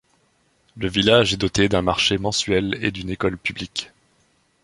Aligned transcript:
Le 0.77 0.87
village 0.87 1.33
est 1.35 1.37
doté 1.37 1.69
d'un 1.69 1.83
marché 1.83 2.17
mensuel 2.17 2.75
et 2.81 2.89
d'une 2.89 3.11
école 3.11 3.37
publique. 3.37 3.91